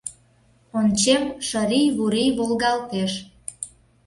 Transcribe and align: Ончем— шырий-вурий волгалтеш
Ончем— 0.79 1.23
шырий-вурий 1.47 2.31
волгалтеш 2.37 3.13